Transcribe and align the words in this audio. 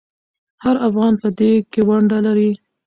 هر 0.63 0.75
افغان 0.87 1.13
په 1.21 1.27
دې 1.39 1.51
کې 1.71 1.81
ونډه 1.87 2.19
لري. 2.25 2.51